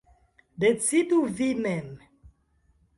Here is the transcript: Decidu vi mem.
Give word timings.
Decidu 0.63 1.21
vi 1.37 1.49
mem. 1.61 1.95